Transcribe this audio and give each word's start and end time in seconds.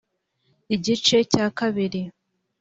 igice 0.75 1.17
cya 1.31 1.45
kabiri 1.57 2.01